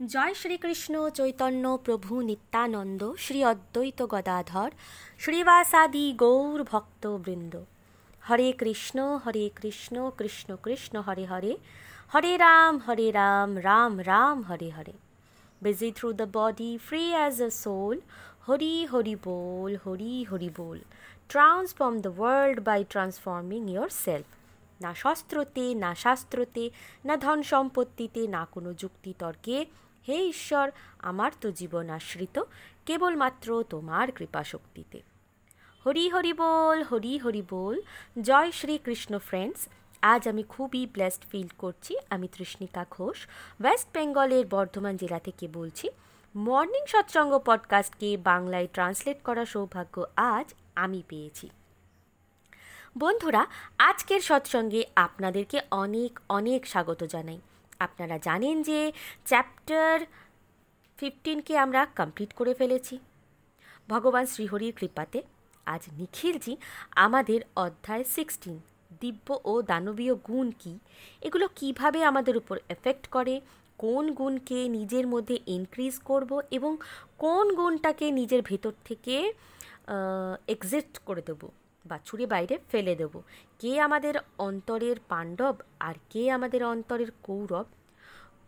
জয় 0.00 0.34
শ্রীকৃষ্ণ 0.34 0.94
চৈতন্য 1.10 1.78
প্রভু 1.84 2.20
নিত্যানন্দ, 2.20 3.14
শ্রী 3.18 3.44
অদ্বৈত 3.44 4.02
গদাধর, 4.02 4.70
শ্রীবাসাদি 5.18 6.12
গৌর 6.12 6.64
ভক্তবৃন্দ 6.64 7.54
Hare 8.28 8.52
Krishna 8.52 8.98
Hare 9.24 9.50
Krishna 9.56 10.10
Krishna 10.18 10.56
Krishna, 10.62 11.00
Hare 11.00 11.24
Hare. 11.24 11.56
Hare 12.14 12.36
Ram 12.36 12.78
Hare 12.78 13.10
Ram 13.10 13.58
Ram 13.58 14.00
Ram, 14.00 14.42
Hare 14.42 14.70
Hare. 14.70 14.92
Busy 15.62 15.92
through 15.92 16.12
the 16.12 16.26
body 16.32 16.78
free 16.88 17.10
as 17.10 17.42
a 17.42 17.50
soul 17.50 18.00
Hari 18.48 18.86
Hari 18.92 19.16
ball, 19.24 19.76
Hari 19.84 20.24
Hari 20.24 20.50
ball. 20.56 20.78
Transform 21.28 22.00
the 22.00 22.12
world 22.18 22.58
by 22.60 22.84
transforming 22.84 23.70
your 23.70 23.88
self 23.88 24.26
না 24.80 24.94
শস্ত্রতে, 24.94 25.74
না 25.74 25.94
শাস্ত্রতে, 25.94 26.70
না 27.04 27.16
ধন 27.16 27.42
সম্পত্তিতে, 27.42 28.26
না 28.26 28.46
কোনো 28.50 28.74
যুক্তিতর্কে 28.74 29.66
হে 30.08 30.16
ঈশ্বর, 30.26 30.70
আমার 30.98 31.32
তো 31.40 31.50
জীবন 31.50 31.90
আশ্রিত, 31.90 32.42
কেবলমাত্র 32.86 33.64
তোমার 33.70 34.12
কৃপাশক্তিতে। 34.12 35.02
হরি 35.86 36.08
হরি 36.08 36.32
বল, 36.32 36.82
হরি 36.82 37.18
হরি 37.18 37.42
বল। 37.50 37.80
জয় 38.22 38.52
শ্রীকৃষ্ণ 38.52 39.18
ফ্রেন্ডস 39.18 39.68
আজ 40.02 40.28
আমি 40.28 40.42
খুবই 40.42 40.86
ব্লেসড 40.86 41.22
ফিল 41.30 41.46
করছি। 41.58 41.96
আমি 42.10 42.28
তৃষ্ণিকা 42.28 42.86
ঘোষ 42.90 43.26
ওয়েস্ট 43.60 43.88
বেঙ্গলের 43.92 44.46
বর্ধমান 44.46 44.96
জেলা 44.96 45.18
থেকে 45.18 45.48
বলছি। 45.48 45.88
মর্নিং 46.36 46.86
সৎসঙ্গ 46.86 47.38
পডকাস্টকে 47.38 48.16
বাংলায় 48.16 48.66
ট্রান্সলেট 48.72 49.22
করার 49.22 49.46
সৌভাগ্য 49.46 50.06
আজ 50.16 50.54
আমি 50.74 51.02
পেয়েছি। 51.08 51.50
বন্ধুরা, 52.98 53.46
আজকের 53.78 54.20
সৎসঙ্গে 54.20 54.84
আপনাদেরকে 54.96 55.60
অনেক 55.70 56.20
অনেক 56.28 56.66
স্বাগত 56.66 57.04
জানাই। 57.04 57.40
আপনারা 57.86 58.16
জানেন 58.28 58.56
যে 58.68 58.80
চ্যাপ্টার 59.30 59.94
ফিফটিনকে 60.98 61.54
আমরা 61.64 61.80
কমপ্লিট 61.98 62.30
করে 62.38 62.52
ফেলেছি। 62.60 62.94
ভগবান 63.88 64.24
শ্রীহরির 64.32 64.74
কৃপাতে 64.80 65.18
আজ 65.66 65.82
নিখিলজি 65.98 66.54
আমাদের 67.04 67.40
অধ্যায় 67.64 68.04
সিক্সটিন, 68.16 68.56
দিব্য 69.02 69.28
ও 69.50 69.52
দানবীয় 69.70 70.14
গুণ 70.28 70.46
কি? 70.60 70.72
এগুলো 71.26 71.46
কীভাবে 71.58 71.98
আমাদের 72.10 72.34
উপর 72.40 72.56
এফেক্ট 72.74 73.04
করে? 73.16 73.34
কোন 73.78 74.04
গুণকে 74.18 74.58
নিজের 74.78 75.06
মধ্যে 75.12 75.36
ইনক্রিজ 75.56 75.94
করব 76.10 76.30
এবং 76.56 76.72
কোন 77.24 77.46
গুণটাকে 77.58 78.06
নিজের 78.18 78.42
ভেতর 78.50 78.72
থেকে 78.88 79.16
এক্সিস্ট 80.54 80.94
করে 81.08 81.22
দেবো? 81.28 81.48
বা 81.84 81.98
ছুঁড়ে 82.04 82.26
বাইরে 82.26 82.58
ফেলে 82.68 82.94
দেব। 82.96 83.20
কে 83.58 83.80
আমাদের 83.80 84.14
অন্তরের 84.38 84.96
পাণ্ডব 85.08 85.54
আর 85.80 85.94
কে 86.10 86.30
আমাদের 86.30 86.64
অন্তরের 86.64 87.10
কৌরব? 87.22 87.64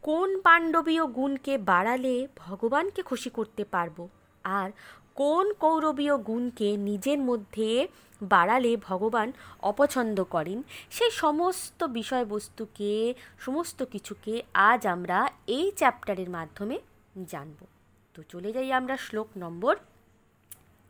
কোন 0.03 0.41
পাণ্ডবীয় 0.41 1.07
গুণকে 1.07 1.59
বাড়ালে 1.59 2.29
ভগবানকে 2.37 3.03
খুশি 3.03 3.31
করতে 3.31 3.65
পারব? 3.65 4.09
আর 4.45 4.71
কোন 5.15 5.53
কৌরবীয় 5.53 6.17
গুণকে 6.19 6.77
নিজের 6.77 7.19
মধ্যে 7.19 7.89
বাড়ালে 8.23 8.77
ভগবান 8.77 9.33
অপছন্দ 9.63 10.25
করেন? 10.25 10.63
সেই 10.91 11.11
সমস্ত 11.11 11.85
বিষয়বস্তুকে, 11.85 13.15
সমস্ত 13.39 13.83
কিছুকে 13.83 14.43
আজ 14.55 14.87
আমরা 14.87 15.29
এই 15.47 15.73
চ্যাপ্টারের 15.77 16.31
মাধ্যমে 16.31 16.79
জানব। 17.27 17.67
তো 18.15 18.23
চলে 18.23 18.53
যাই 18.53 18.73
আমরা 18.73 18.97
শ্লোক 18.97 19.29
নম্বর 19.37 19.77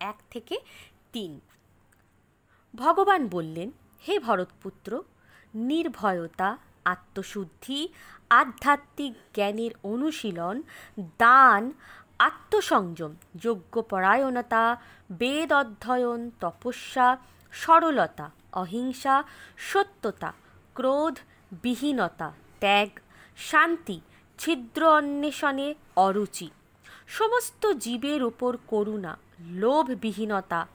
এক 0.00 0.16
থেকে 0.30 0.60
তিন। 1.12 1.40
ভগবান 2.74 3.28
বললেন, 3.28 3.70
হে 4.08 4.18
ভরতপুত্র, 4.18 5.02
নির্ভয়তা, 5.54 6.58
আত্মশুদ্ধি, 6.84 7.88
আধ্যাত্মিক 8.30 9.12
জ্ঞানের 9.34 9.72
অনুশীলন, 9.82 10.62
দান, 11.18 11.72
আত্মসংযম 12.18 13.12
যোগ্যপরায়ণতা 13.36 14.76
বেদ 15.18 15.52
অধ্যয়ন 15.52 16.30
তপস্যা, 16.40 17.16
সরলতা, 17.52 18.30
অহিংসা, 18.52 19.24
সত্যতা, 19.56 20.32
ক্রোধ, 20.74 21.18
বিহীনতা, 21.62 22.32
ত্যাগ, 22.60 22.90
শান্তি, 23.36 24.00
ছিদ্র 24.38 24.82
অন্বেষণে 24.88 25.74
অরুচি। 25.96 26.50
সমস্ত 27.06 27.62
জীবের 27.72 28.22
উপর 28.22 28.56
করুণা, 28.66 29.16
লোভবিহীনতা 29.52 30.66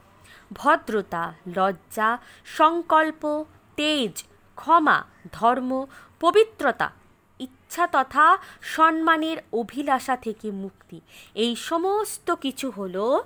ভদ্রতা, 0.54 1.34
লজ্জা, 1.56 2.18
সংকল্প, 2.46 3.44
তেজ, 3.76 4.24
ক্ষমা, 4.56 5.04
ধর্ম, 5.32 5.86
পবিত্রতা, 6.20 6.92
ইচ্ছা 7.40 7.88
তথা 7.88 8.38
সম্মানের 8.62 9.38
অভিলাষা 9.54 10.16
থেকে 10.18 10.52
মুক্তি। 10.52 11.02
এই 11.36 11.56
সমস্ত 11.56 12.32
কিছু 12.32 12.70
হল 12.70 13.20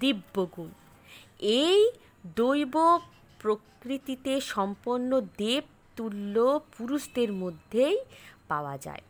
দিব্যগুণ। 0.00 0.68
এই 1.40 1.90
দৈব 2.36 3.00
প্রকৃতিতে 3.38 4.40
সম্পন্ন 4.40 5.20
দেব, 5.20 5.62
তুল্য 5.96 6.60
পুরুষদের 6.76 7.32
মধ্যেই 7.32 7.98
পাওয়া 8.48 8.78
যায়। 8.78 9.00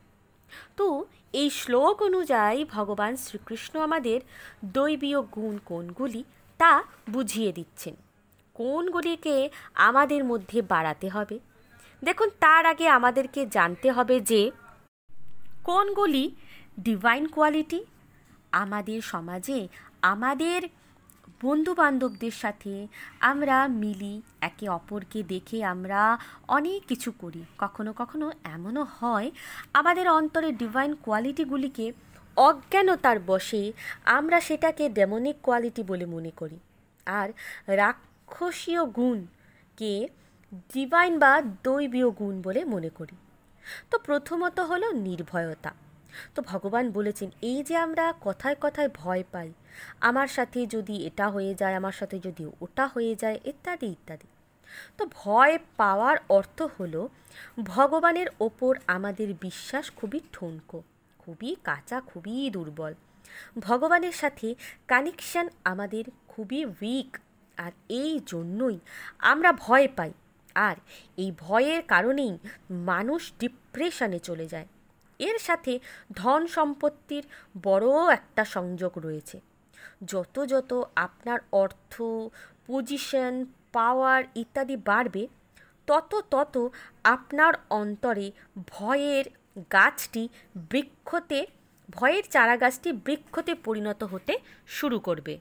তো 0.77 1.05
এই 1.33 1.51
শ্লোক 1.51 2.03
অনুযায়ী 2.03 2.65
ভগবান 2.65 3.17
শ্রীকৃষ্ণ 3.17 3.81
আমাদের 3.81 4.21
দৈবীয় 4.65 5.23
গুণ 5.23 5.59
কোনগুলি? 5.65 6.25
তা 6.59 6.83
বুঝিয়ে 7.11 7.53
দিচ্ছেন। 7.53 7.95
কোনগুলিকে 8.55 9.51
আমাদের 9.75 10.25
মধ্যে 10.25 10.63
বাড়াতে 10.63 11.09
হবে? 11.09 11.39
দেখুন, 12.05 12.29
তার 12.41 12.67
আগে 12.67 12.89
আমাদেরকে 12.89 13.47
জানতে 13.47 13.91
হবে 13.91 14.21
যে 14.21 14.51
কোনগুলি 15.65 16.25
ডিভাইন 16.81 17.27
কোয়ালিটি 17.27 17.85
আমাদের 18.53 19.01
সমাজে 19.03 19.69
আমাদের 20.03 20.69
বন্ধু 21.43 21.75
বান্ধবদের 21.75 22.31
সাথে 22.31 22.87
আমরা 23.21 23.69
মিলি, 23.69 24.23
একে 24.41 24.69
অপরকে 24.69 25.23
দেখে 25.23 25.65
আমরা 25.65 26.19
অনেক 26.49 26.83
কিছু 26.87 27.13
করি। 27.13 27.45
কখনো 27.59 27.93
কখনো 27.93 28.33
এমনও 28.45 28.87
হয়, 29.01 29.31
আমাদের 29.73 30.09
অন্তরে 30.09 30.53
ডিভাইন 30.53 30.95
কোয়ালিটিগুলিকে 30.95 31.93
অজ্ঞানতার 32.47 33.19
বসে 33.21 33.73
আমরা 34.05 34.41
সেটাকে 34.41 34.89
ডেমনিক 34.89 35.37
কোয়ালিটি 35.43 35.83
বলে 35.83 36.07
মনে 36.07 36.31
করি। 36.31 36.59
আর 37.07 37.29
রাক্ষসীয় 37.67 38.85
গুণকে 38.85 40.09
ডিভাইন 40.73 41.19
বা 41.19 41.43
দৈবীয় 41.63 42.11
গুণ 42.11 42.43
বলে 42.43 42.65
মনে 42.65 42.89
করি। 42.89 43.17
তো 43.91 43.99
প্রথমত 43.99 44.61
হলো 44.61 44.91
নির্ভয়তা। 44.91 45.73
তো 46.35 46.43
ভগবান 46.43 46.91
বলেছেন, 46.91 47.31
এই 47.43 47.63
যে 47.63 47.77
আমরা 47.77 48.15
কথায় 48.21 48.57
কথায় 48.61 48.91
ভয় 48.95 49.23
পাই, 49.33 49.53
আমার 50.01 50.29
সাথে 50.29 50.67
যদি 50.67 51.07
এটা 51.07 51.29
হয়ে 51.29 51.55
যায়, 51.55 51.75
আমার 51.75 51.93
সাথে 51.93 52.19
যদি 52.19 52.51
ওটা 52.61 52.87
হয়ে 52.87 53.15
যায়, 53.15 53.39
ইত্যাদি 53.45 53.87
ইত্যাদি। 53.87 54.29
তো 54.99 55.03
ভয় 55.15 55.59
পাওয়ার 55.77 56.17
অর্থ 56.29 56.63
হলো, 56.63 57.09
ভগবানের 57.65 58.27
ওপর 58.41 58.73
আমাদের 58.87 59.29
বিশ্বাস 59.41 59.91
খুবই 59.97 60.21
ঠুনকো। 60.33 60.83
খুবই 61.29 61.57
কাঁচা, 61.65 62.01
খুবই 62.01 62.51
দুর্বল। 62.51 62.95
ভগবানের 63.59 64.13
সাথে 64.13 64.55
কানেকশান 64.89 65.49
আমাদের 65.65 66.05
খুবই 66.29 66.65
উইক 66.65 67.19
আর 67.57 67.73
এই 67.89 68.21
জন্যই 68.27 68.79
আমরা 69.19 69.53
ভয় 69.53 69.89
পাই। 69.97 70.13
আর 70.55 70.77
এই 71.17 71.33
ভয়ের 71.39 71.83
কারণেই 71.83 72.39
মানুষ 72.71 73.33
ডিপ্রেশনে 73.39 74.19
চলে 74.19 74.47
যায়। 74.47 74.67
এর 75.19 75.39
সাথে 75.39 75.79
ধন 76.13 76.47
সম্পত্তির 76.47 77.25
বড় 77.63 78.13
একটা 78.13 78.45
সংযোগ 78.45 78.93
রয়েছে। 78.99 79.41
যত 80.05 80.45
যত 80.45 80.85
আপনার 80.97 81.39
অর্থ 81.53 82.03
পজিশন 82.67 83.47
পাওয়ার 83.73 84.25
ইত্যাদি 84.37 84.77
বাড়বে, 84.77 85.29
তত 85.87 86.25
তত 86.31 86.69
আপনার 87.05 87.55
অন্তরে 87.71 88.33
ভয়ের 88.69 89.25
গাছটি 89.73 90.29
বৃক্ষতে, 90.57 91.47
ভয়ের 91.91 92.23
চারা 92.31 92.57
গাছটি 92.57 92.93
বৃক্ষতে 92.93 93.55
পরিণত 93.55 94.05
হতে 94.05 94.39
শুরু 94.67 94.99
করবে। 94.99 95.39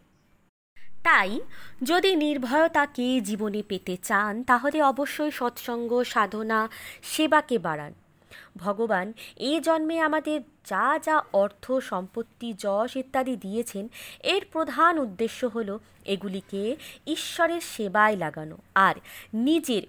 তাই, 1.04 1.42
যদি 1.84 2.16
নির্ভয়তাকে 2.16 3.22
জীবনে 3.22 3.64
পেতে 3.68 3.98
চান, 3.98 4.44
তাহলে 4.44 4.82
অবশ্যই 4.82 5.32
সৎসঙ্গ, 5.32 6.04
সাধনা, 6.04 6.70
সেবাকে 7.04 7.58
বাড়ান। 7.58 7.94
ভগবান 8.58 9.14
এ 9.38 9.60
জন্মে 9.60 10.00
আমাদের 10.00 10.42
যা 10.66 11.00
যা 11.04 11.22
অর্থ, 11.34 11.72
সম্পত্তি, 11.72 12.54
যশ 12.54 12.96
ইত্যাদি 12.96 13.36
দিয়েছেন, 13.36 13.88
এর 14.24 14.46
প্রধান 14.52 15.00
উদ্দেশ্য 15.00 15.46
হলো 15.46 15.80
এগুলিকে 16.06 16.78
ঈশ্বরের 17.08 17.62
সেবায় 17.62 18.16
লাগানো 18.16 18.58
আর 18.76 18.96
নিজের 19.34 19.82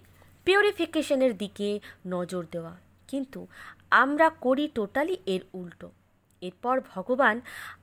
পিউরিফিকেশনের 0.45 1.37
দিকে 1.37 1.81
নজর 2.07 2.47
দেওয়া। 2.53 2.77
কিন্তু 3.09 3.47
আমরা 3.93 4.29
করি 4.41 4.69
টোটালি 4.75 5.17
এর 5.27 5.43
উল্টো। 5.53 5.89
এরপর 6.43 6.81
ভগবান 6.95 7.41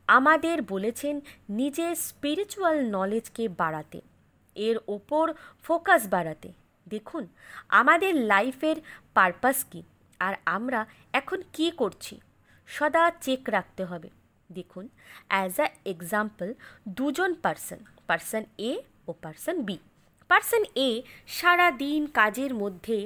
আমাদের 0.07 0.61
বলেছেন 0.61 1.15
নিজের 1.49 1.95
স্পিরিচুয়াল 1.95 2.75
নলেজকে 2.85 3.49
বাড়াতে, 3.61 4.01
এর 4.55 4.77
ওপর 4.87 5.25
ফোকাস 5.63 6.01
বাড়াতে। 6.07 6.49
দেখুন, 6.87 7.27
আমাদের 7.69 8.15
লাইফের 8.15 8.77
পারপাস 9.13 9.57
কী, 9.71 9.81
আর 10.19 10.33
আমরা 10.45 10.85
এখন 11.13 11.39
কি 11.53 11.71
করছি, 11.71 12.15
সদা 12.67 13.11
চেক 13.21 13.49
রাখতে 13.49 13.83
হবে। 13.85 14.09
দেখুন 14.49 14.85
অ্যাজ 15.27 15.59
আ 15.59 15.67
এক্সাম্পল 15.85 16.47
দুজন 16.87 17.31
পার্সন 17.33 17.79
পার্সন 18.07 18.43
এ 18.57 18.71
ও 19.07 19.13
পার্সন 19.21 19.55
বি 19.61 19.77
পার্সন 20.29 20.63
এ 20.87 20.89
সারা 21.27 21.67
দিন 21.71 22.01
কাজের 22.19 22.51
মধ্যে 22.53 22.97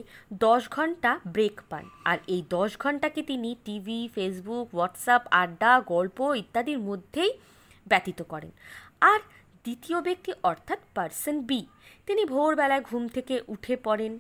দশ 0.46 0.64
ঘণ্টা 0.70 1.12
ব্রেক 1.28 1.58
পান। 1.70 1.86
আর 2.06 2.18
এই 2.28 2.42
দশ 2.50 2.72
ঘন্টাকে 2.80 3.22
তিনি 3.24 3.50
টিভি 3.66 4.00
ফেসবুক 4.16 4.66
হোয়াটসঅ্যাপ 4.76 5.24
আড্ডা, 5.32 5.72
গল্প 5.94 6.18
ইত্যাদির 6.42 6.80
মধ্যেই 6.80 7.32
ব্যতীত 7.88 8.20
করেন। 8.22 8.52
আর 9.02 9.20
দ্বিতীয় 9.64 9.98
ব্যক্তি 10.02 10.32
অর্থাৎ 10.44 10.80
পার্সন 10.96 11.36
বি 11.42 11.62
তিনি 12.08 12.26
ভোরবেলায় 12.26 12.84
ঘুম 12.90 13.04
থেকে 13.08 13.36
উঠে 13.48 13.76
পড়েন, 13.76 14.14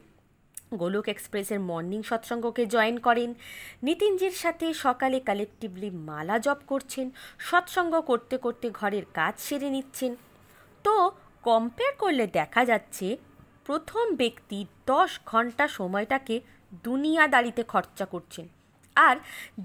গোলক 0.81 1.05
এক্সপ্রেসের 1.09 1.59
মর্নিং 1.59 1.99
সৎসঙ্গকে 2.03 2.63
জয়েন 2.65 2.97
করেন, 2.97 3.29
নিতিনজির 3.83 4.35
সাথে 4.43 4.65
সকালে 4.85 5.17
কালেকটিভলি 5.19 5.89
মালা 6.09 6.37
জপ 6.39 6.59
করছেন, 6.67 7.07
সৎসঙ্গ 7.39 7.93
করতে 8.01 8.35
করতে 8.37 8.67
ঘরের 8.69 9.05
কাজ 9.13 9.33
সেরে 9.37 9.69
নিচ্ছেন। 9.69 10.11
তো 10.85 10.95
কম্পেয়ার 11.44 11.94
করলে 11.97 12.27
দেখা 12.27 12.65
যাচ্ছে 12.65 13.18
প্রথম 13.65 14.15
ব্যক্তি 14.15 14.65
দশ 14.86 15.19
ঘণ্টা 15.25 15.68
সময়টাকে 15.68 16.41
দুনিয়াদারিতে 16.83 17.63
খরচা 17.63 18.06
করছেন। 18.06 18.47
আর 18.95 19.15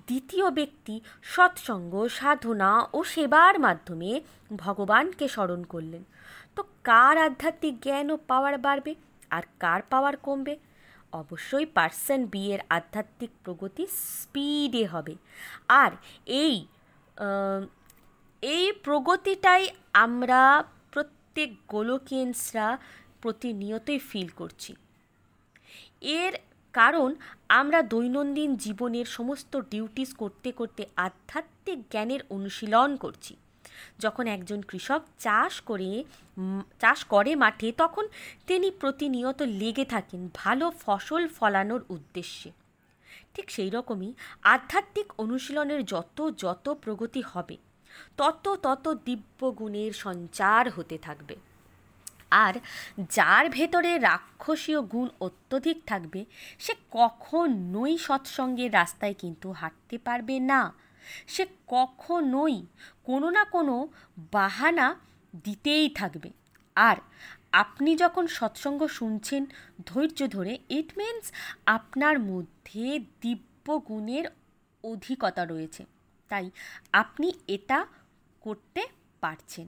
দ্বিতীয় 0.06 0.50
ব্যক্তি 0.50 1.00
সৎসঙ্গ, 1.22 2.06
সাধনা 2.08 2.88
ও 2.92 3.04
সেবার 3.04 3.58
মাধ্যমে 3.60 4.20
ভগবানকে 4.56 5.28
স্মরণ 5.28 5.64
করলেন। 5.64 6.04
তো 6.56 6.62
কার 6.84 7.18
আধ্যাত্মিক 7.18 7.74
জ্ঞান 7.80 8.10
ও 8.10 8.16
পাওয়ার 8.28 8.58
বাড়বে 8.58 8.94
আর 9.30 9.42
কার 9.58 9.82
পাওয়ার 9.82 10.16
কমবে? 10.16 10.56
অবশ্যই 11.12 11.66
পার্সন 11.66 12.20
বি 12.26 12.52
এর 12.52 12.60
আধ্যাত্মিক 12.68 13.30
প্রগতি 13.44 13.86
স্পিডে 13.86 14.86
হবে। 14.86 15.14
আর 15.68 15.92
এই 16.26 16.66
এই 18.42 18.72
প্রগতিটাই 18.72 19.68
আমরা 19.92 20.64
প্রত্যেক 21.34 21.52
গোলকিয়েন্সরা 21.68 22.66
প্রতিনিয়তই 23.22 23.98
ফিল 24.08 24.28
করছি। 24.36 24.72
এর 26.20 26.34
কারণ 26.74 27.08
আমরা 27.48 27.78
দৈনন্দিন 27.92 28.50
জীবনের 28.56 29.06
সমস্ত 29.16 29.52
ডিউটিস 29.70 30.10
করতে 30.14 30.48
করতে 30.52 30.82
আধ্যাত্মিক 30.96 31.78
জ্ঞানের 31.90 32.20
অনুশীলন 32.30 32.90
করছি। 32.96 33.32
যখন 33.98 34.24
একজন 34.26 34.60
কৃষক 34.62 35.02
চাষ 35.18 35.52
করে 35.60 35.90
চাষ 36.80 36.98
করে 37.04 37.32
মাঠে, 37.36 37.68
তখন 37.72 38.04
তিনি 38.46 38.68
প্রতিনিয়ত 38.80 39.40
লেগে 39.60 39.84
থাকেন 39.84 40.22
ভালো 40.34 40.66
ফসল 40.82 41.22
ফলানোর 41.28 41.82
উদ্দেশ্যে। 41.88 42.50
ঠিক 43.34 43.46
সেই 43.50 43.70
রকমই 43.70 44.10
আধ্যাত্মিক 44.54 45.08
অনুশীলনের 45.18 45.80
যত 45.84 46.18
যত 46.36 46.66
প্রগতি 46.82 47.22
হবে 47.32 47.56
তত 48.16 48.56
তত 48.62 48.94
দিব্য 49.04 49.50
গুণের 49.50 49.92
সঞ্চার 49.92 50.70
হতে 50.70 50.98
থাকবে। 50.98 51.36
আর 52.30 52.54
যার 53.10 53.50
ভেতরে 53.50 53.98
রাক্ষসীয় 53.98 54.82
গুণ 54.82 55.08
অত্যধিক 55.20 55.82
থাকবে, 55.86 56.24
সে 56.58 56.74
কখনোই 56.90 57.98
সৎসঙ্গের 57.98 58.74
রাস্তায় 58.74 59.14
কিন্তু 59.18 59.52
হাঁটতে 59.52 59.98
পারবে 59.98 60.40
না। 60.40 60.72
সে 61.26 61.46
কখনোই 61.66 62.66
কোনো 63.04 63.30
না 63.30 63.44
কোনো 63.44 63.88
বাহানা 64.32 64.96
দিতেই 65.44 65.88
থাকবে। 65.88 66.30
আর 66.74 66.96
আপনি 67.52 67.96
যখন 67.96 68.26
সৎসঙ্গ 68.26 68.86
শুনছেন 68.86 69.46
ধৈর্য 69.86 70.28
ধরে 70.28 70.58
ইট 70.68 70.98
মিনস 70.98 71.32
আপনার 71.66 72.18
মধ্যে 72.18 72.98
দিব্য 73.20 73.80
গুণের 73.88 74.24
অধিকতা 74.84 75.44
রয়েছে। 75.44 75.93
তাই 76.34 76.50
আপনি 76.92 77.32
এটা 77.48 77.86
করতে 78.40 78.82
পারছেন। 79.20 79.66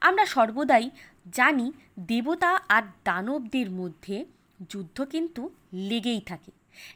আমরা 0.00 0.26
সর্বদাই 0.26 0.90
জানি 1.32 1.72
দেবতা 2.00 2.60
আর 2.68 2.82
দানবদের 3.04 3.70
মধ্যে 3.70 4.16
যুদ্ধ 4.68 5.04
কিন্তু 5.04 5.42
লেগেই 5.72 6.20
থাকে। 6.20 6.52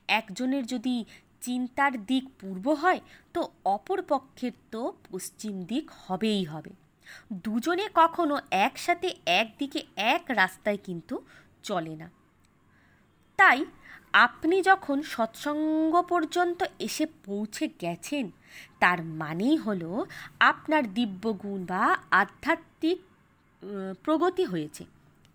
একজনের 0.09 0.67
যদি 0.67 1.05
চিন্তার 1.41 1.93
দিক 2.05 2.25
পূর্ব 2.41 2.67
হয়, 2.73 3.01
তো 3.35 3.41
অপর 3.65 4.03
পক্ষের 4.03 4.53
তো 4.71 4.83
পশ্চিম 5.11 5.55
দিক 5.63 5.91
হবেই 6.07 6.45
হবে। 6.45 6.73
দুজনে 7.33 7.89
কখনো 7.95 8.41
একসাথে 8.51 9.09
একদিকে 9.27 9.81
এক 9.97 10.25
রাস্তায় 10.29 10.81
কিন্তু 10.85 11.15
চলে 11.63 11.97
না। 11.97 12.11
তাই 13.39 13.65
আপনি 14.13 14.63
যখন 14.63 15.03
সৎসঙ্গ 15.03 16.03
পর্যন্ত 16.03 16.65
এসে 16.79 17.07
পৌঁছে 17.07 17.69
গেছেন, 17.81 18.31
তার 18.81 19.05
মানেই 19.05 19.57
হলো 19.57 20.07
আপনার 20.41 20.95
দিব্যগুণ 20.95 21.65
বা 21.65 21.97
আধ্যাত্মিক 22.11 22.99
প্রগতি 24.05 24.45
হয়েছে। 24.45 24.85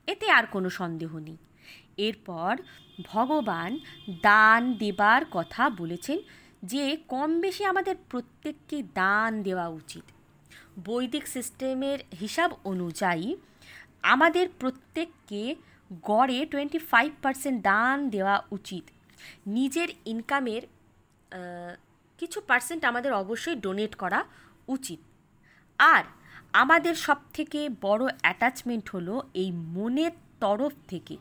এতে 0.08 0.32
আর 0.32 0.46
কোনো 0.46 0.70
সন্দেহ 0.70 1.18
নেই। 1.18 1.38
এরপর 1.98 2.58
ভগবান 3.06 3.80
দান 4.22 4.74
দেবার 4.74 5.22
কথা 5.32 5.70
বলেছেন 5.70 6.20
যে, 6.64 6.98
কম 7.08 7.42
বেশি 7.42 7.66
আমাদের 7.66 7.96
প্রত্যেককে 8.10 8.84
দান 8.84 9.44
দেওয়া 9.44 9.68
উচিত। 9.68 10.04
বৈদিক 10.86 11.28
সিস্টেমের 11.28 12.00
হিসাব 12.20 12.52
অনুযায়ী 12.64 13.36
আমাদের 14.02 14.50
প্রত্যেককে 14.60 15.56
গড়ে 15.94 16.46
টোয়েন্টি 16.46 16.80
ফাইভ 16.80 17.12
পার্সেন্ট 17.22 17.62
দান 17.62 18.10
দেওয়া 18.10 18.44
উচিত। 18.52 18.84
নিজের 19.48 19.90
ইনকামের 20.06 20.64
কিছু 22.18 22.42
পার্সেন্ট 22.42 22.86
আমাদের 22.86 23.14
অবশ্যই 23.14 23.56
ডোনেট 23.56 23.96
করা 23.96 24.20
উচিত। 24.68 25.00
আর 25.80 26.04
আমাদের 26.54 26.96
সব 26.96 27.18
থেকে 27.34 27.70
বড় 27.82 28.04
অ্যাটাচমেন্ট 28.22 28.90
হলো 28.90 29.16
এই 29.34 29.52
মনের 29.52 30.12
তরফ 30.40 30.74
থেকে। 30.88 31.18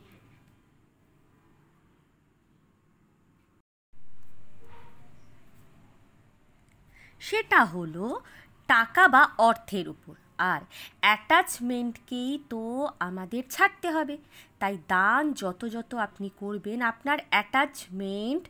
সেটা 7.19 7.65
হলো 7.65 8.21
টাকা 8.67 9.07
বা 9.07 9.29
অর্থের 9.37 9.89
উপর। 9.89 10.15
আর 10.37 10.61
অ্যাটাচমেন্টকেই 11.01 12.39
তো 12.49 12.89
আমাদের 12.99 13.43
ছাড়তে 13.49 13.91
হবে। 13.91 14.17
তাই 14.59 14.77
দান 14.87 15.33
যত 15.33 15.65
যত 15.65 15.95
আপনি 15.95 16.29
করবেন, 16.37 16.81
আপনার 16.81 17.17
অ্যাটাচমেন্ট 17.29 18.47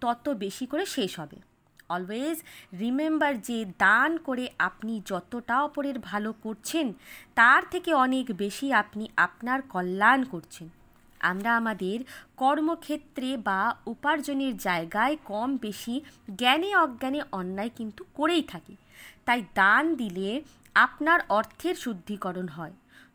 তত 0.00 0.28
বেশি 0.28 0.66
করে 0.66 0.86
শেষ 0.86 1.20
হবে। 1.20 1.36
অলওয়েজ 1.88 2.42
রিমেম্বার 2.78 3.40
যে 3.40 3.64
দান 3.78 4.18
করে 4.18 4.50
আপনি 4.58 5.02
যতটা 5.06 5.62
অপরের 5.62 5.98
ভালো 5.98 6.32
করছেন, 6.32 6.92
তার 7.34 7.62
থেকে 7.70 7.94
অনেক 7.94 8.36
বেশি 8.36 8.72
আপনি 8.72 9.08
আপনার 9.16 9.62
কল্যাণ 9.62 10.24
করছেন। 10.24 10.68
আমরা 11.20 11.56
আমাদের 11.56 12.00
কর্মক্ষেত্রে 12.36 13.36
বা 13.36 13.76
উপার্জনের 13.86 14.56
জায়গায় 14.56 15.16
কম 15.24 15.56
বেশি 15.56 16.00
জ্ঞানে 16.38 16.76
অজ্ঞানে 16.76 17.22
অন্যায় 17.32 17.70
কিন্তু 17.76 18.04
করেই 18.14 18.42
থাকি। 18.42 18.76
তাই 19.24 19.44
দান 19.54 19.94
দিলে 19.94 20.42
আপনার 20.84 21.20
অর্থের 21.28 21.74
শুদ্ধিকরণ 21.74 22.48
হয়। 22.48 22.72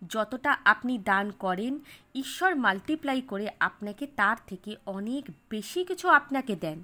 যতটা 0.10 0.58
আপনি 0.65 0.98
দান 0.98 1.32
করেন, 1.39 1.80
ঈশ্বর 2.15 2.56
মাল্টিপ্লাই 2.56 3.22
করে 3.22 3.46
আপনাকে 3.60 4.08
তার 4.15 4.38
থেকে 4.48 4.75
অনেক 4.86 5.24
বেশি 5.50 5.84
কিছু 5.84 6.10
আপনাকে 6.10 6.56
দেন। 6.56 6.84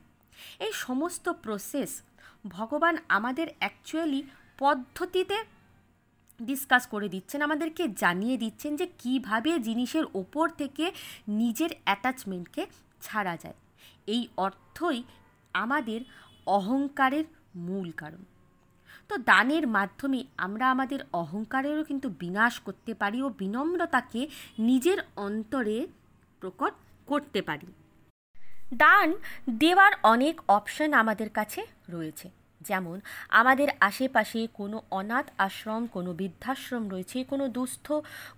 এই 0.60 0.74
সমস্ত 0.74 1.30
প্রসেস 1.30 2.02
ভগবান 2.48 2.96
আমাদের 3.10 3.48
অ্যাকচুয়ালি 3.60 4.24
পদ্ধতিতে 4.60 5.38
ডিসকাস 6.42 6.88
করে 6.88 7.10
দিচ্ছেন, 7.10 7.42
আমাদেরকে 7.42 7.84
জানিয়ে 7.88 8.38
দিচ্ছেন 8.38 8.76
যে 8.76 8.88
কীভাবে 9.00 9.60
জিনিসের 9.60 10.06
ওপর 10.14 10.50
থেকে 10.50 10.86
নিজের 11.28 11.70
অ্যাটাচমেন্টকে 11.84 12.64
ছাড়া 13.02 13.38
যায়। 13.38 13.58
এই 14.08 14.28
অর্থই 14.38 15.04
আমাদের 15.54 16.02
অহংকারের 16.46 17.26
মূল 17.56 17.92
কারণ। 17.92 18.24
তো 19.08 19.18
দানের 19.18 19.68
মাধ্যমে 19.68 20.24
আমরা 20.38 20.72
আমাদের 20.72 21.00
অহংকারেরও 21.14 21.84
কিন্তু 21.84 22.10
বিনাশ 22.10 22.60
করতে 22.60 22.94
পারি 22.94 23.22
ও 23.22 23.30
বিনম্রতাকে 23.30 24.28
নিজের 24.60 24.98
অন্তরে 25.16 25.88
প্রকট 26.40 26.74
করতে 27.06 27.42
পারি। 27.42 27.68
দান 28.74 29.14
দেওয়ার 29.50 29.92
অনেক 30.04 30.42
অপশন 30.48 30.94
আমাদের 30.94 31.30
কাছে 31.30 31.66
রয়েছে। 31.90 32.30
যেমন, 32.62 33.00
আমাদের 33.30 33.68
আশেপাশে 33.80 34.48
কোনো 34.54 34.82
অনাথ 34.92 35.30
আশ্রম, 35.38 35.88
কোনো 35.88 36.14
বৃদ্ধাশ্রম 36.14 36.90
রয়েছে, 36.90 37.24
কোনো 37.24 37.48
দুস্থ 37.48 37.92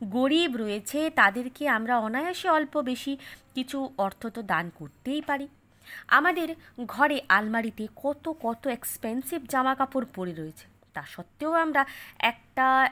গরিব 0.04 0.56
রয়েছে, 0.56 1.10
তাদেরকে 1.10 1.70
আমরা 1.70 1.98
অনায়াসে 1.98 2.50
অল্প 2.50 2.82
বেশি 2.82 3.18
কিছু 3.56 3.90
অর্থ 3.98 4.28
তো 4.28 4.42
দান 4.42 4.72
করতেই 4.76 5.22
পারি। 5.22 5.48
আমাদের 6.08 6.56
ঘরে 6.86 7.22
আলমারিতে 7.30 7.88
কত 7.96 8.34
কত 8.42 8.68
এক্সপেন্সিভ 8.68 9.46
জামা 9.50 9.76
কাপড় 9.76 10.06
পরে 10.16 10.34
রয়েছে। 10.34 10.66
তা 10.94 11.04
সত্ত্বেও 11.08 11.54
আমরা 11.54 11.86
একটা 12.20 12.90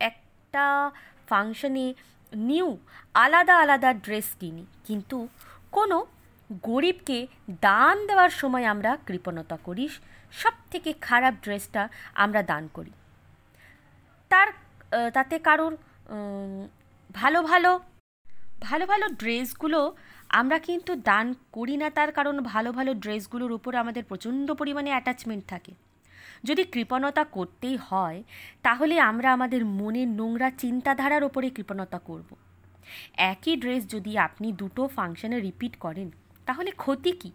একটা 0.00 0.90
ফাংশনে 1.28 1.94
নিউ 2.34 2.78
আলাদা 3.14 3.54
আলাদা 3.56 3.92
ড্রেস 3.94 4.28
কিনি। 4.40 4.66
কিন্তু 4.84 5.28
কোনো 5.72 6.06
গরিবকে 6.62 7.26
দান 7.60 8.06
দেওয়ার 8.06 8.30
সময় 8.30 8.64
আমরা 8.64 8.98
কৃপণতা 9.06 9.56
করি 9.64 9.88
সব 10.32 10.52
থেকে 10.70 10.92
খারাপ 10.92 11.34
ড্রেসটা 11.42 11.88
আমরা 12.14 12.42
দান 12.42 12.68
করি। 12.74 12.92
তার, 14.28 14.48
তাতে 15.14 15.38
কারোর 15.38 15.76
ভালো 17.14 17.42
ভালো 17.42 17.80
ভালো 18.60 18.86
ভালো 18.86 19.08
ড্রেসগুলো 19.08 19.96
আমরা 20.28 20.58
কিন্তু 20.58 20.96
দান 20.96 21.34
করি 21.52 21.76
না 21.76 21.90
তার 21.90 22.12
কারণ 22.12 22.40
ভালো 22.40 22.72
ভালো 22.72 22.94
ড্রেসগুলোর 22.94 23.52
উপর 23.52 23.74
আমাদের 23.74 24.04
প্রচণ্ড 24.04 24.52
পরিমাণে 24.52 24.90
অ্যাটাচমেন্ট 24.90 25.44
থাকে। 25.46 25.72
যদি 26.44 26.64
কৃপণতা 26.64 27.24
করতেই 27.24 27.76
হয়, 27.76 28.22
তাহলে 28.62 29.00
আমরা 29.00 29.32
আমাদের 29.32 29.64
মনের 29.64 30.08
নোংরা 30.08 30.50
চিন্তাধারার 30.50 31.24
ওপরে 31.24 31.50
কৃপণতা 31.50 31.98
করব। 31.98 32.36
একই 33.16 33.56
ড্রেস 33.56 33.86
যদি 33.86 34.18
আপনি 34.18 34.52
দুটো 34.52 34.86
ফাংশনে 34.86 35.40
রিপিট 35.40 35.76
করেন, 35.76 36.10
তাহলে 36.46 36.70
ক্ষতি 36.70 37.12
কী? 37.12 37.30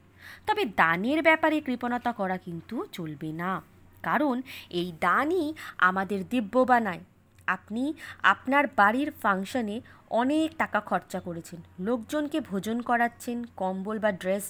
তবে 0.48 0.66
দানের 0.66 1.22
ব্যাপারে 1.22 1.62
কৃপণতা 1.62 2.12
করা 2.12 2.38
কিন্তু 2.38 2.86
চলবে 2.92 3.32
না। 3.32 3.62
কারণ 4.04 4.42
এই 4.70 4.92
দানই 5.00 5.54
আমাদের 5.78 6.24
দিব্য 6.30 6.60
বানায়। 6.60 7.00
আপনি 7.48 7.94
আপনার 8.24 8.68
বাড়ির 8.76 9.12
ফাংশনে 9.12 9.82
অনেক 10.12 10.50
টাকা 10.58 10.80
খরচা 10.80 11.20
করেছেন। 11.20 11.60
লোকজনকে 11.80 12.38
ভোজন 12.41 12.82
করাচ্ছেন, 12.82 13.44
কম্বল 13.56 14.00
বা 14.00 14.12
ড্রেস 14.12 14.46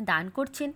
দান 0.00 0.28
করছেন। 0.28 0.72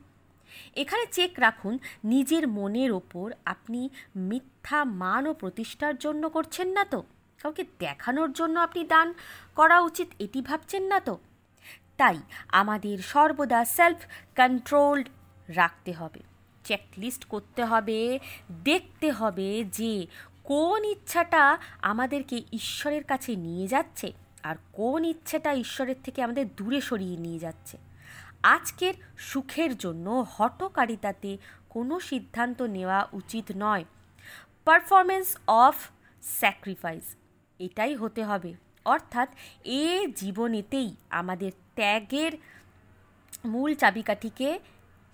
এখানে 0.76 1.04
চেক 1.12 1.32
রাখুন, 1.38 1.78
নিজের 2.04 2.48
মনের 2.48 2.92
ওপর 2.92 3.32
আপনি 3.44 3.80
মিথ্যা 4.16 4.84
মান 4.84 5.26
ও 5.26 5.32
প্রতিষ্ঠার 5.34 5.96
জন্য 5.98 6.28
করছেন 6.28 6.68
না 6.68 6.84
তো? 6.84 7.02
কাউকে 7.42 7.64
দেখানোর 7.78 8.32
জন্য 8.32 8.60
আপনি 8.60 8.84
দান 8.84 9.14
করা 9.56 9.80
উচিত, 9.80 10.08
এটি 10.18 10.40
ভাবছেন 10.42 10.82
না 10.82 11.00
তো? 11.00 11.18
তাই 11.96 12.18
আমাদের 12.48 12.98
সর্বদা 12.98 13.64
সেলফ 13.64 14.00
কন্ট্রোলড 14.36 15.06
রাখতে 15.48 15.92
হবে। 15.92 16.20
চেকলিস্ট 16.64 17.24
করতে 17.24 17.64
হবে, 17.64 18.18
দেখতে 18.64 19.10
হবে 19.10 19.64
যে 19.64 20.06
কোন 20.48 20.84
ইচ্ছাটা 20.84 21.58
আমাদেরকে 21.82 22.42
ঈশ্বরের 22.52 23.04
কাছে 23.04 23.36
নিয়ে 23.36 23.66
যাচ্ছে 23.66 24.12
আর 24.42 24.56
কোন 24.72 25.04
ইচ্ছাটা 25.04 25.54
ঈশ্বরের 25.54 25.94
থেকে 26.04 26.22
আমাদের 26.22 26.46
দূরে 26.56 26.80
সরিয়ে 26.80 27.16
নিয়ে 27.16 27.38
যাচ্ছে? 27.38 27.78
আজকের 28.42 28.94
সুখের 29.18 29.78
জন্য 29.78 30.26
হটকারিতাতে 30.30 31.38
কোনো 31.68 32.00
সিদ্ধান্ত 32.00 32.62
নেওয়া 32.62 33.08
উচিত 33.12 33.44
নয়। 33.56 33.84
পারফরমেন্স 34.64 35.36
অফ 35.46 35.76
স্যাক্রিফাইস, 36.22 37.16
এটাই 37.58 37.94
হতে 37.94 38.24
হবে। 38.24 38.54
অর্থাৎ 38.84 39.28
এ 39.64 40.06
জীবনেতেই 40.16 40.96
আমাদের 41.10 41.52
ত্যাগের 41.74 42.32
মূল 43.44 43.74
চাবিকাঠিকে 43.74 44.60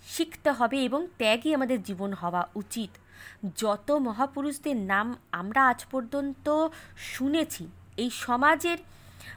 শিখতে 0.07 0.51
হবে 0.51 0.85
এবং 0.85 1.07
ত্যাগই 1.19 1.55
আমাদের 1.55 1.83
জীবন 1.83 2.13
হওয়া 2.13 2.49
উচিত। 2.55 2.99
যত 3.57 3.91
মহাপুরুষদের 3.91 4.77
নাম 4.77 5.15
আমরা 5.33 5.69
আজ 5.69 5.85
পর্যন্ত 5.91 6.69
শুনেছি, 6.97 7.69
এই 7.97 8.11
সমাজের 8.11 8.79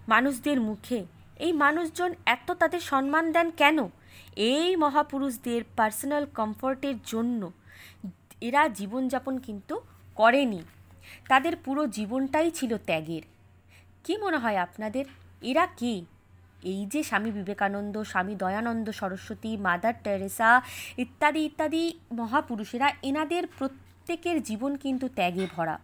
মানুষদের 0.08 0.62
মুখে, 0.62 1.06
এই 1.40 1.54
মানুষজন 1.54 2.14
এত 2.26 2.52
তাদের 2.52 2.80
সম্মান 2.80 3.32
দেন 3.32 3.52
কেন? 3.52 3.90
এই 4.36 4.76
মহাপুরুষদের 4.76 5.62
পার্সোনাল 5.76 6.26
কমফর্টের 6.26 6.96
জন্য 7.06 7.52
এরা 8.42 8.68
জীবনযাপন 8.68 9.38
কিন্তু 9.38 9.82
করেনি। 10.16 10.62
তাদের 11.30 11.56
পুরো 11.56 11.88
জীবনটাই 11.88 12.52
ছিল 12.52 12.78
ত্যাগের। 12.78 13.22
কি 14.04 14.18
মনে 14.18 14.38
হয় 14.38 14.58
আপনাদের? 14.58 15.06
এরা 15.42 15.66
কে? 15.78 16.06
এই 16.64 16.86
যে 16.86 17.04
স্বামী 17.04 17.32
বিবেকানন্দ, 17.32 17.96
স্বামী 18.04 18.36
দয়ানন্দ, 18.36 18.88
সরস্বতী, 18.92 19.58
মাদার 19.58 19.94
টেরেসা 20.04 20.62
ইত্যাদি 20.98 21.42
ইত্যাদি 21.46 21.84
মহাপুরুষেরা 22.12 22.88
এনাদের 23.10 23.48
প্রত্যেকের 23.48 24.44
জীবন 24.44 24.72
কিন্তু 24.76 25.06
ত্যাগে 25.10 25.48
ভরা। 25.56 25.78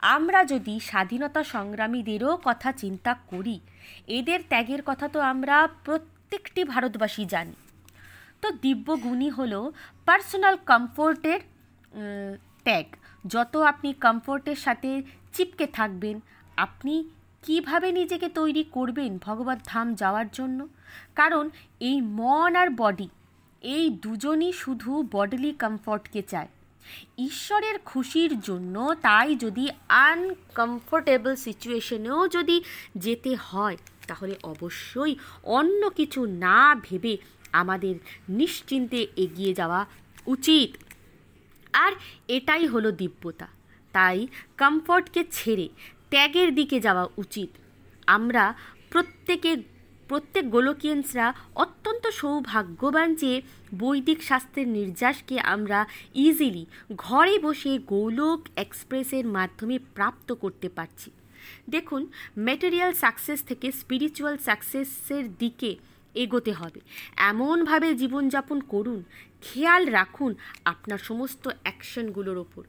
আমরা 0.00 0.44
যদি 0.44 0.80
স্বাধীনতা 0.80 1.42
সংগ্রামীদেরও 1.44 2.32
কথা 2.44 2.72
চিন্তা 2.72 3.14
করি, 3.30 3.60
এদের 4.06 4.40
ত্যাগের 4.48 4.82
কথা 4.82 5.08
তো 5.08 5.20
আমরা 5.20 5.56
প্রত্যেকটি 5.84 6.64
ভারতবাসী 6.64 7.24
জানি। 7.24 7.56
তো 8.42 8.50
দিব্যগুণী 8.50 9.28
হল 9.30 9.70
পার্সোনাল 10.06 10.56
কমফোর্টের 10.70 11.40
ত্যাগ। 12.64 12.86
যত 13.24 13.56
আপনি 13.56 13.92
কমফোর্টের 13.92 14.56
সাথে 14.56 15.02
চিপকে 15.32 15.66
থাকবেন, 15.66 16.20
আপনি 16.56 16.94
কীভাবে 17.44 17.92
নিজেকে 17.92 18.28
তৈরি 18.28 18.64
করবেন 18.70 19.18
ভগবত 19.18 19.58
ধাম 19.64 19.94
যাওয়ার 19.94 20.26
জন্য? 20.32 20.68
কারণ 21.14 21.50
এই 21.80 22.00
মন 22.00 22.56
আর 22.56 22.70
বডি 22.70 23.08
এই 23.60 23.90
দুজনই 23.90 24.52
শুধু 24.52 25.08
বডলি 25.12 25.52
কমফর্টকে 25.52 26.22
চায়। 26.22 26.48
ঈশ্বরের 27.18 27.78
খুশির 27.78 28.40
জন্য 28.40 28.94
তাই 29.02 29.36
যদি 29.36 29.68
আনকমফোর্টেবল 29.88 31.34
সিচুয়েশনেও 31.36 32.28
যদি 32.28 32.62
যেতে 32.96 33.36
হয়, 33.36 33.76
তাহলে 34.06 34.34
অবশ্যই 34.42 35.16
অন্য 35.42 35.90
কিছু 35.90 36.26
না 36.26 36.74
ভেবে 36.74 37.18
আমাদের 37.52 37.94
নিশ্চিন্তে 38.28 39.06
এগিয়ে 39.16 39.54
যাওয়া 39.54 39.86
উচিত। 40.26 40.76
আর 41.72 41.92
এটাই 42.28 42.66
হলো 42.66 42.92
দিব্যতা। 42.92 43.46
তাই 43.92 44.26
কমফর্টকে 44.58 45.24
ছেড়ে 45.30 45.68
ত্যাগের 46.14 46.50
দিকে 46.54 46.78
যাওয়া 46.80 47.04
উচিত। 47.16 47.50
আমরা 48.06 48.44
প্রত্যেকে, 48.90 49.52
প্রত্যেক 50.08 50.44
গোলকিয়ান্সরা 50.50 51.26
অত্যন্ত 51.54 52.04
সৌভাগ্যবান 52.20 53.08
যে 53.14 53.32
বৈদিক 53.78 54.20
শাস্ত্রের 54.22 54.68
নির্যাসকে 54.68 55.36
আমরা 55.54 55.78
ইজিলি 56.14 56.64
ঘরে 56.96 57.34
বসে 57.38 57.72
গোলক 57.78 58.40
এক্সপ্রেসের 58.56 59.26
মাধ্যমে 59.26 59.76
প্রাপ্ত 59.94 60.28
করতে 60.32 60.68
পারছি। 60.68 61.10
দেখুন 61.68 62.02
ম্যাটেরিয়াল 62.38 62.92
সাকসেস 62.92 63.40
থেকে 63.44 63.66
স্পিরিচুয়াল 63.72 64.36
সাকসেসের 64.38 65.24
দিকে 65.38 65.70
এগোতে 66.14 66.52
হবে। 66.52 66.80
এমনভাবে 67.30 67.88
জীবনযাপন 67.94 68.58
করুন, 68.72 69.00
খেয়াল 69.42 69.82
রাখুন 69.98 70.34
আপনার 70.64 70.98
সমস্ত 70.98 71.44
অ্যাকশনগুলোর 71.62 72.38
ওপর, 72.38 72.62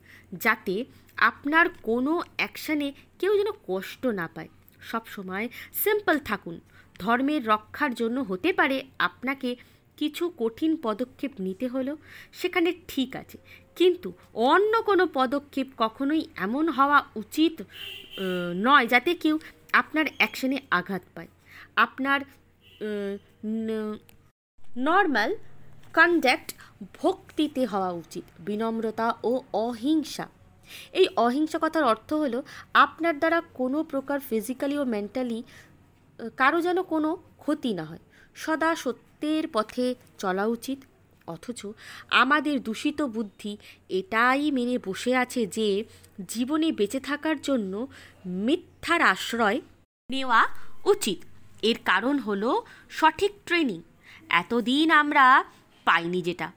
যাতে 0.43 0.75
আপনার 1.17 1.65
কোনো 1.83 2.23
অ্যাকশানে 2.37 2.93
কেউ 3.19 3.37
যেন 3.37 3.49
কষ্ট 3.67 4.05
না 4.05 4.29
পায়। 4.35 4.49
সব 4.81 5.01
সময় 5.05 5.49
সিম্পল 5.73 6.19
থাকুন। 6.19 6.59
ধর্মের 6.99 7.47
রক্ষার 7.47 7.93
জন্য 7.93 8.19
হতে 8.19 8.53
পারে 8.53 8.83
আপনাকে 8.99 9.55
কিছু 9.97 10.33
কঠিন 10.37 10.77
পদক্ষেপ 10.83 11.31
নিতে 11.39 11.67
হলো 11.67 11.97
সেখানে 12.33 12.73
ঠিক 12.87 13.15
আছে। 13.15 13.37
কিন্তু 13.75 14.13
অন্য 14.33 14.81
কোনো 14.81 15.07
পদক্ষেপ 15.13 15.67
কখনোই 15.77 16.25
এমন 16.35 16.69
হওয়া 16.69 17.03
উচিত 17.15 17.61
নয় 18.55 18.87
যাতে 18.87 19.13
কেউ 19.13 19.39
আপনার 19.73 20.05
অ্যাকশনে 20.17 20.57
আঘাত 20.71 21.01
পায়। 21.15 21.27
আপনার 21.75 22.21
নর্মাল 24.77 25.35
কন্ডাক্ট 25.93 26.53
ভক্তিতে 27.03 27.65
হওয়া 27.65 27.91
উচিত। 27.91 28.23
বিনম্রতা 28.39 29.13
ও 29.23 29.41
অহিংসা। 29.53 30.27
এই 30.99 31.07
অহিংসা 31.25 31.59
কথার 31.63 31.83
অর্থ 31.83 32.09
হলো 32.13 32.39
আপনার 32.85 33.15
দ্বারা 33.21 33.39
কোনো 33.59 33.77
প্রকার 33.83 34.17
ফিজিক্যালি 34.29 34.75
ও 34.77 34.83
মেন্টালি 34.85 35.39
কারও 36.37 36.59
যেন 36.61 36.77
কোনো 36.93 37.09
ক্ষতি 37.41 37.71
না 37.73 37.83
হয়। 37.83 38.03
সদা 38.35 38.69
সত্যের 38.75 39.45
পথে 39.47 39.85
চলা 40.17 40.45
উচিত, 40.55 40.79
অথচ 41.27 41.61
আমাদের 42.21 42.55
দূষিত 42.63 42.99
বুদ্ধি 43.15 43.51
এটাই 43.89 44.43
মেনে 44.51 44.75
বসে 44.87 45.11
আছে 45.23 45.41
যে 45.57 45.67
জীবনে 46.27 46.67
বেঁচে 46.71 46.99
থাকার 46.99 47.37
জন্য 47.41 47.73
মিথ্যার 48.45 49.01
আশ্রয় 49.13 49.59
নেওয়া 50.09 50.41
উচিত। 50.85 51.19
এর 51.69 51.77
কারণ 51.85 52.15
হলো 52.17 52.51
সঠিক 52.89 53.31
ট্রেনিং 53.45 53.79
এতদিন 54.41 54.87
আমরা 55.01 55.25
পাইনি 55.87 56.21
যেটা। 56.21 56.47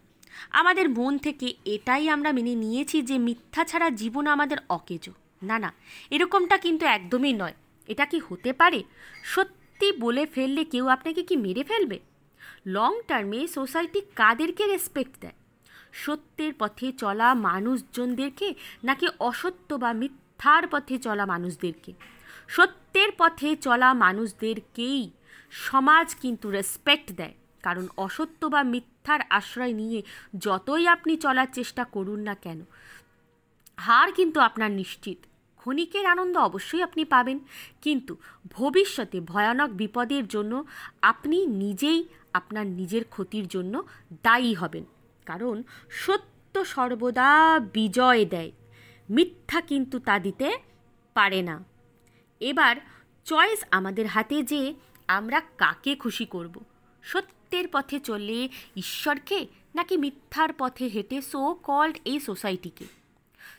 আমাদের 0.50 0.88
মন 0.88 1.18
থেকে 1.18 1.54
এটাই 1.64 2.08
আমরা 2.08 2.32
মেনে 2.32 2.54
নিয়েছি 2.54 3.02
যে 3.02 3.18
মিথ্যা 3.18 3.64
ছাড়া 3.64 3.90
জীবন 3.90 4.26
আমাদের 4.26 4.58
অকেজো। 4.68 5.12
না 5.42 5.58
না, 5.58 5.72
এরকমটা 6.10 6.56
কিন্তু 6.58 6.86
একদমই 6.86 7.32
নয়। 7.32 7.54
এটা 7.86 8.04
কি 8.06 8.20
হতে 8.28 8.52
পারে? 8.52 8.82
সত্যি 9.24 9.92
বলে 9.92 10.26
ফেললে 10.26 10.64
কেউ 10.64 10.88
আপনাকে 10.88 11.22
কি 11.22 11.36
মেরে 11.36 11.64
ফেলবে? 11.64 11.98
লং 12.66 13.00
টার্মে 13.08 13.46
সোসাইটি 13.46 14.00
কাদেরকে 14.00 14.66
রেসপেক্ট 14.66 15.20
দেয়? 15.20 15.32
সত্যের 15.92 16.52
পথে 16.58 16.92
চলা 16.92 17.34
মানুষজনদেরকে 17.34 18.54
নাকি 18.84 19.06
অসত্য 19.20 19.74
বা 19.74 19.92
মিথ্যার 19.92 20.68
পথে 20.68 20.98
চলা 20.98 21.26
মানুষদেরকে? 21.26 21.92
সত্যের 22.48 23.08
পথে 23.18 23.56
চলা 23.56 23.94
মানুষদেরকেই 23.94 25.10
সমাজ 25.50 26.14
কিন্তু 26.22 26.50
রেসপেক্ট 26.50 27.12
দেয়। 27.12 27.34
কারণ 27.62 27.88
অসত্য 27.96 28.46
বা 28.46 28.62
মিথ্যার 29.08 29.22
আশ্রয় 29.38 29.74
নিয়ে 29.80 30.00
যতই 30.44 30.84
আপনি 30.94 31.12
চলার 31.24 31.48
চেষ্টা 31.58 31.82
করুন 31.94 32.20
না 32.28 32.34
কেন, 32.44 32.60
হার 33.78 34.08
কিন্তু 34.18 34.38
আপনার 34.48 34.70
নিশ্চিত। 34.80 35.18
ক্ষণিকের 35.60 36.04
আনন্দ 36.14 36.34
অবশ্যই 36.48 36.82
আপনি 36.88 37.02
পাবেন, 37.14 37.38
কিন্তু 37.84 38.12
ভবিষ্যতে 38.56 39.18
ভয়ানক 39.30 39.70
বিপদের 39.80 40.24
জন্য 40.34 40.52
আপনি 41.12 41.36
নিজেই 41.62 42.00
আপনার 42.38 42.66
নিজের 42.78 43.04
ক্ষতির 43.14 43.46
জন্য 43.54 43.74
দায়ী 44.26 44.52
হবেন। 44.60 44.84
কারণ 45.26 45.56
সত্য 46.02 46.54
সর্বদা 46.74 47.30
বিজয় 47.76 48.22
দেয়, 48.34 48.50
মিথ্যা 49.08 49.58
কিন্তু 49.70 49.96
তা 50.08 50.14
দিতে 50.26 50.48
পারে 51.16 51.40
না। 51.48 51.56
এবার 52.40 52.74
চয়েস 53.26 53.60
আমাদের 53.78 54.06
হাতে 54.14 54.36
যে 54.52 54.60
আমরা 55.08 55.38
কাকে 55.62 55.92
খুশি 56.02 56.26
করব 56.34 56.54
সত্যের 57.48 57.68
পথে 57.74 57.96
চলে 58.00 58.40
ঈশ্বরকে 58.76 59.38
নাকি 59.74 59.94
মিথ্যার 59.96 60.50
পথে 60.52 60.84
হেঁটে 60.94 61.18
সো 61.22 61.42
কল্ড 61.68 61.94
এই 62.04 62.18
সোসাইটিকে 62.20 62.86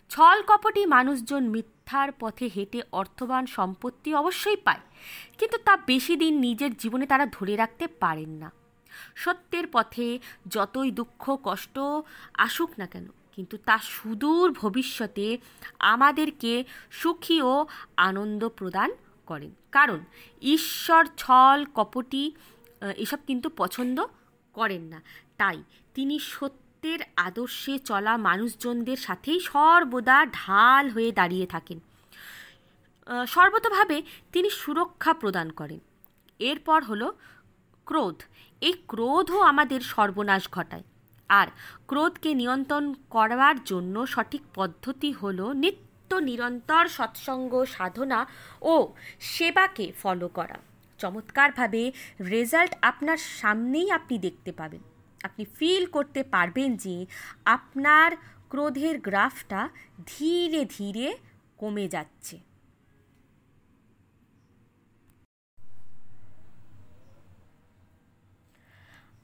ছল 0.10 0.38
কপটি 0.50 0.81
মানুষজন 0.96 1.43
মিথ্যার 1.55 2.10
পথে 2.22 2.46
হেঁটে 2.55 2.79
অর্থবান 2.91 3.43
সম্পত্তি 3.58 4.10
অবশ্যই 4.13 4.60
পায়, 4.65 4.84
কিন্তু 5.39 5.58
তা 5.65 5.74
বেশি 5.91 6.13
দিন 6.15 6.34
নিজের 6.39 6.72
জীবনে 6.77 7.05
তারা 7.05 7.25
ধরে 7.38 7.53
রাখতে 7.55 7.86
পারেন 8.00 8.31
না। 8.41 8.50
সত্যের 9.15 9.65
পথে 9.72 10.08
যতই 10.48 10.89
দুঃখ, 10.91 11.24
কষ্ট 11.43 11.75
আসুক 12.46 12.72
না 12.79 12.86
কেন, 12.86 13.08
কিন্তু 13.36 13.55
তা 13.67 13.75
সুদূর 13.93 14.48
ভবিষ্যতে 14.62 15.25
আমাদেরকে 15.93 16.53
সুখী 16.91 17.38
ও 17.51 17.55
আনন্দ 18.08 18.41
প্রদান 18.58 18.89
করেন। 19.27 19.51
কারণ 19.72 20.00
ঈশ্বর 20.55 21.03
ছল 21.22 21.60
কপটি 21.77 22.24
এসব 22.82 23.18
কিন্তু 23.28 23.50
পছন্দ 23.58 24.06
করেন 24.54 24.82
না। 24.82 25.02
তাই 25.38 25.64
তিনি 25.94 26.20
সত্যের 26.20 27.00
আদর্শে 27.16 27.80
চলা 27.80 28.18
মানুষজনদের 28.18 28.98
সাথেই 28.98 29.40
সর্বদা 29.40 30.26
ঢাল 30.26 30.90
হয়ে 30.90 31.12
দাঁড়িয়ে 31.12 31.48
থাকেন। 31.48 31.80
সর্বতভাবে 33.28 34.02
তিনি 34.32 34.50
সুরক্ষা 34.50 35.14
প্রদান 35.14 35.50
করেন। 35.50 35.80
এরপর 36.40 36.84
হলো 36.84 37.14
ক্রোধ। 37.86 38.22
এই 38.62 38.74
ক্রোধও 38.88 39.40
আমাদের 39.40 39.82
সর্বনাশ 39.82 40.50
ঘটায়। 40.52 40.84
আর 41.30 41.48
ক্রোধকে 41.88 42.34
নিয়ন্ত্রণ 42.34 42.94
করবার 43.10 43.64
জন্য 43.64 44.08
সঠিক 44.08 44.42
পদ্ধতি 44.56 45.12
হলো 45.12 45.54
নিত্য 45.54 46.16
নিরন্তর 46.16 46.88
সৎসঙ্গ 46.88 47.66
সাধনা 47.66 48.28
ও 48.62 48.94
সেবাকে 49.20 49.92
ফলো 50.02 50.28
করা। 50.28 50.69
চমৎকারভাবে 51.00 51.84
রেজাল্ট 52.29 52.74
আপনার 52.82 53.20
সামনেই 53.39 53.88
আপনি 53.91 54.15
দেখতে 54.18 54.51
পাবেন। 54.51 54.82
আপনি 55.24 55.44
ফিল 55.58 55.84
করতে 55.86 56.22
পারবেন 56.24 56.70
যে 56.75 56.96
আপনার 57.46 58.10
ক্রোধের 58.50 58.96
গ্রাফটা 59.00 59.62
ধীরে 60.06 60.62
ধীরে 60.77 61.08
কমে 61.58 61.88
যাচ্ছে। 61.88 62.38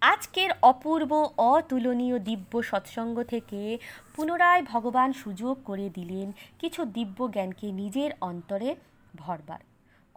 আজকের 0.01 0.49
অপূর্ব, 0.61 1.11
অতুলনীয় 1.37 2.17
দিব্য 2.19 2.51
সৎসঙ্গ 2.61 3.17
থেকে 3.23 3.61
পুনরায় 4.15 4.63
ভগবান 4.63 5.09
সুযোগ 5.13 5.55
করে 5.63 5.87
দিলেন 5.89 6.27
কিছু 6.59 6.81
দিব্য 6.97 7.17
জ্ঞানকে 7.31 7.67
নিজের 7.71 8.11
অন্তরে 8.21 8.69
ভরবার। 9.15 9.61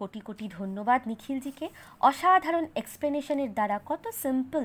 কোটি 0.00 0.20
কোটি 0.20 0.46
ধন্যবাদ 0.58 1.00
নিখিলজিকে। 1.11 1.66
অসাধারণ 2.00 2.64
এক্সপ্লেনেশনের 2.80 3.50
দ্বারা 3.56 3.76
কত 3.90 4.04
সিম্পল 4.22 4.64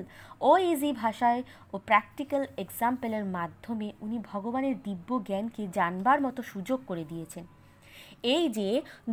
ও 0.49 0.51
ইজি 0.71 0.91
ভাষায় 1.01 1.41
ও 1.73 1.75
প্র্যাকটিক্যাল 1.87 2.43
এক্সাম্পলের 2.63 3.25
মাধ্যমে 3.37 3.87
উনি 4.05 4.17
ভগবানের 4.31 4.75
দিব্য 4.87 5.09
জ্ঞানকে 5.27 5.63
জানবার 5.77 6.19
মতো 6.25 6.41
সুযোগ 6.51 6.79
করে 6.89 7.03
দিয়েছেন। 7.11 7.45
এই 8.35 8.45
যে 8.57 8.69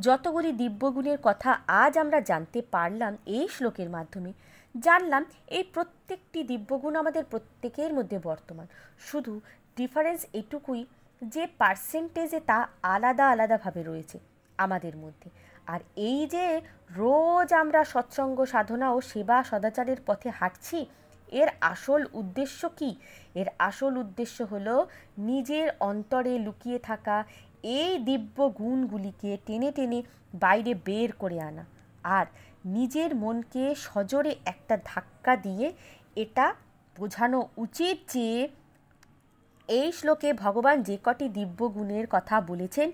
যতগুলি 0.06 0.50
দিব্যগুণের 0.62 1.18
কথা 1.26 1.50
আজ 1.82 1.92
আমরা 2.04 2.18
জানতে 2.30 2.58
পারলাম 2.74 3.12
এই 3.36 3.46
শ্লোকের 3.54 3.88
মাধ্যমে, 3.96 4.30
জানলাম 4.74 5.22
এই 5.56 5.64
প্রত্যেকটি 5.74 6.40
দিব্যগুণ 6.50 6.94
আমাদের 7.02 7.24
প্রত্যেকের 7.32 7.90
মধ্যে 7.98 8.18
বর্তমান। 8.28 8.66
শুধু 9.08 9.32
ডিফারেন্স 9.78 10.20
এটুকুই 10.40 10.80
যে 11.22 11.44
পার্সেন্টেজে 11.60 12.40
তা 12.50 12.58
আলাদা 12.94 13.24
আলাদাভাবে 13.32 13.80
রয়েছে 13.82 14.16
আমাদের 14.58 14.94
মধ্যে। 14.96 15.28
আর 15.70 15.80
এই 16.08 16.20
যে 16.26 16.46
রোজ 16.96 17.48
আমরা 17.52 17.80
সৎসঙ্গ 17.84 18.38
সাধনা 18.44 18.86
ও 18.92 18.98
সেবা 19.00 19.38
সদাচারের 19.42 20.00
পথে 20.06 20.28
হাঁটছি, 20.30 20.78
এর 21.32 21.48
আসল 21.72 22.00
উদ্দেশ্য 22.12 22.60
কি? 22.76 22.90
এর 23.34 23.48
আসল 23.58 23.92
উদ্দেশ্য 23.96 24.36
হলো 24.42 24.74
নিজের 25.18 25.66
অন্তরে 25.80 26.34
লুকিয়ে 26.38 26.78
থাকা 26.78 27.16
এই 27.72 27.92
দিব্য 27.98 28.36
গুণগুলিকে 28.58 29.30
টেনে 29.46 29.70
টেনে 29.72 29.98
বাইরে 30.34 30.72
বের 30.86 31.10
করে 31.12 31.38
আনা 31.40 31.64
আর 32.10 32.26
নিজের 32.66 33.10
মনকে 33.14 33.64
সজোরে 33.84 34.32
একটা 34.44 34.74
ধাক্কা 34.84 35.32
দিয়ে 35.36 35.66
এটা 36.16 36.46
বোঝানো 36.96 37.38
উচিত 37.56 37.96
যে 38.08 38.28
এই 39.78 39.88
শ্লোকে 39.92 40.32
ভগবান 40.32 40.76
যে 40.82 40.96
কটি 41.04 41.26
দিব্য 41.28 41.60
গুণের 41.68 42.06
কথা 42.10 42.36
বলেছেন, 42.40 42.88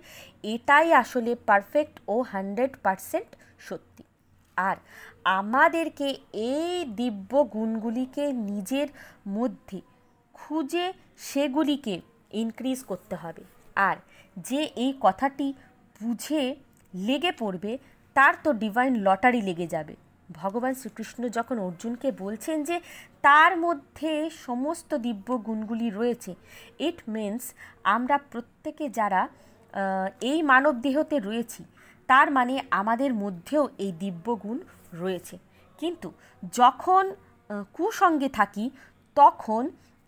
এটাই 0.45 0.89
আসলে 1.03 1.33
পারফেক্ট 1.49 1.95
ও 2.09 2.17
হান্ড্রেড 2.33 2.73
পারসেন্ট 2.83 3.31
সত্যি। 3.59 4.05
আর 4.57 4.77
আমাদেরকে 5.25 6.09
এই 6.33 6.85
দিব্য 7.01 7.33
গুণগুলিকে 7.55 8.25
নিজের 8.33 8.89
মধ্যে 9.29 9.79
খুঁজে 10.35 10.87
সেগুলিকে 11.19 11.95
ইনক্রিজ 12.43 12.79
করতে 12.85 13.15
হবে। 13.17 13.43
আর 13.89 13.97
যে 14.37 14.61
এই 14.85 14.93
কথাটি 15.01 15.47
বুঝে 16.01 16.43
লেগে 16.95 17.33
পড়বে, 17.33 17.73
তার 18.17 18.35
তো 18.45 18.51
ডিভাইন 18.53 18.93
লটারি 19.07 19.41
লেগে 19.43 19.67
যাবে। 19.67 19.95
ভগবান 20.31 20.73
শ্রীকৃষ্ণ 20.75 21.23
যখন 21.29 21.57
অর্জুনকে 21.59 22.09
বলছেন 22.13 22.57
যে 22.65 22.77
তার 23.23 23.53
মধ্যে 23.57 24.31
সমস্ত 24.47 24.91
দিব্য 25.07 25.29
গুণগুলি 25.39 25.89
রয়েছে 25.91 26.33
ইট 26.81 26.99
মিনস 27.09 27.45
আমরা 27.85 28.17
প্রত্যেকে 28.33 28.87
যারা 28.89 29.23
এই 30.21 30.39
মানব 30.43 30.75
দেহতে 30.81 31.17
রয়েছি, 31.19 31.63
তার 32.09 32.29
মানে 32.31 32.55
আমাদের 32.71 33.15
মধ্যেও 33.15 33.69
এই 33.79 33.93
দিব্য 33.93 34.27
গুণ 34.35 34.59
রয়েছে। 34.93 35.37
কিন্তু 35.79 36.09
যখন 36.53 37.05
কুসঙ্গে 37.73 38.29
থাকি, 38.29 38.65
তখন 39.17 39.63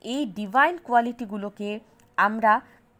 এই 0.04 0.22
ডিভাইন 0.38 0.74
কোয়ালিটিগুলোকে 0.86 1.80
আমরা 2.18 2.52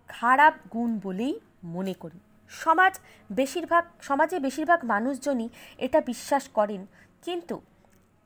খারাপ 0.09 0.55
গুণ 0.73 0.91
বলেই 0.99 1.35
মনে 1.65 1.95
করি। 1.95 2.19
সমাজ 2.51 2.93
বেশিরভাগ, 3.31 3.85
সমাজে 4.01 4.37
বেশিরভাগ 4.41 4.81
মানুষজনই 4.85 5.49
এটা 5.79 6.01
বিশ্বাস 6.01 6.49
করেন 6.49 6.87
কিন্তু 7.23 7.57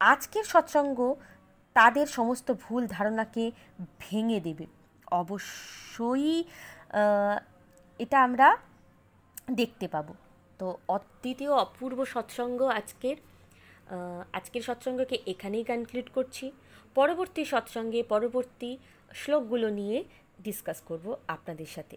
আজকের 0.00 0.44
সৎসঙ্গ 0.52 0.98
তাদের 1.76 2.06
সমস্ত 2.06 2.48
ভুল 2.64 2.82
ধারণাকে 2.86 3.44
ভেঙে 4.02 4.40
দেবে। 4.40 4.66
অবশ্যই 5.22 6.44
এটা 8.00 8.16
আমরা 8.26 8.48
দেখতে 9.60 9.86
পাবো। 9.94 10.12
তো 10.60 10.66
অদ্বিতীয় 10.96 11.52
অপূর্ব 11.64 11.98
সৎসঙ্গ 12.04 12.60
আজকের 12.62 13.16
আজকের 14.38 14.62
সৎসঙ্গকে 14.68 15.16
এখানেই 15.32 15.64
কনক্লুড 15.70 16.08
করছি। 16.14 16.46
পরবর্তী 16.94 17.42
সৎসঙ্গে 17.52 18.00
পরবর্তী 18.02 18.70
শ্লোকগুলো 19.14 19.68
নিয়ে 19.78 19.98
ডিসকাস 20.42 20.78
করব 20.88 21.06
আপনাদের 21.34 21.66
সাথে। 21.66 21.96